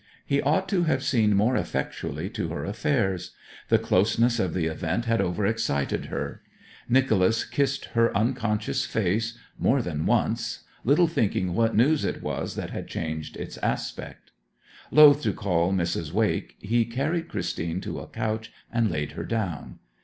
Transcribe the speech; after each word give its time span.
He 0.25 0.41
ought 0.41 0.67
to 0.69 0.85
have 0.85 1.03
seen 1.03 1.35
more 1.35 1.55
effectually 1.55 2.27
to 2.31 2.47
her 2.49 2.65
affairs; 2.65 3.35
the 3.69 3.77
closeness 3.77 4.39
of 4.39 4.55
the 4.55 4.65
event 4.65 5.05
had 5.05 5.21
over 5.21 5.45
excited 5.45 6.05
her. 6.07 6.41
Nicholas 6.89 7.45
kissed 7.45 7.85
her 7.93 8.11
unconscious 8.17 8.83
face 8.83 9.37
more 9.59 9.79
than 9.83 10.07
once, 10.07 10.63
little 10.83 11.05
thinking 11.05 11.53
what 11.53 11.75
news 11.75 12.03
it 12.03 12.23
was 12.23 12.55
that 12.55 12.71
had 12.71 12.87
changed 12.87 13.37
its 13.37 13.59
aspect. 13.59 14.31
Loth 14.89 15.21
to 15.21 15.33
call 15.33 15.71
Mrs. 15.71 16.11
Wake, 16.11 16.55
he 16.57 16.83
carried 16.83 17.27
Christine 17.27 17.79
to 17.81 17.99
a 17.99 18.07
couch 18.07 18.51
and 18.73 18.89
laid 18.89 19.11
her 19.11 19.23
down. 19.23 19.77